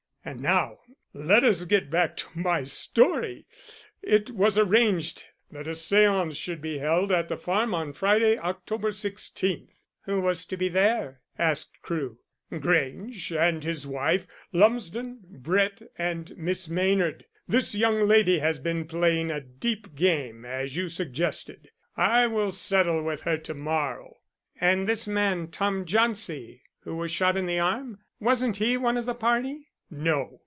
And 0.23 0.39
now 0.39 0.77
let 1.15 1.43
us 1.43 1.65
get 1.65 1.89
back 1.89 2.15
to 2.17 2.27
my 2.35 2.63
story. 2.63 3.47
It 4.03 4.29
was 4.29 4.55
arranged 4.55 5.23
that 5.51 5.65
a 5.67 5.71
séance 5.71 6.35
should 6.35 6.61
be 6.61 6.77
held 6.77 7.11
at 7.11 7.27
the 7.27 7.37
farm 7.37 7.73
on 7.73 7.91
Friday, 7.93 8.37
October 8.37 8.91
16th." 8.91 9.69
"Who 10.03 10.21
was 10.21 10.45
to 10.45 10.57
be 10.57 10.69
there?" 10.69 11.21
asked 11.39 11.81
Crewe. 11.81 12.19
"Grange 12.51 13.31
and 13.33 13.63
his 13.63 13.87
wife, 13.87 14.27
Lumsden, 14.53 15.21
Brett 15.23 15.81
and 15.97 16.37
Miss 16.37 16.69
Maynard. 16.69 17.25
This 17.47 17.73
young 17.73 18.01
lady 18.01 18.37
has 18.37 18.59
been 18.59 18.85
playing 18.85 19.31
a 19.31 19.41
deep 19.41 19.95
game, 19.95 20.45
as 20.45 20.75
you 20.75 20.87
suggested. 20.87 21.71
I 21.97 22.27
will 22.27 22.51
settle 22.51 23.01
with 23.01 23.23
her 23.23 23.39
to 23.39 23.55
morrow." 23.55 24.17
"And 24.61 24.87
this 24.87 25.07
man, 25.07 25.47
Tom 25.47 25.83
Jauncey, 25.83 26.61
who 26.81 26.95
was 26.95 27.09
shot 27.09 27.35
in 27.35 27.47
the 27.47 27.57
arm, 27.57 28.01
wasn't 28.19 28.57
he 28.57 28.77
one 28.77 28.97
of 28.97 29.07
the 29.07 29.15
party?" 29.15 29.69
"No." 29.93 30.39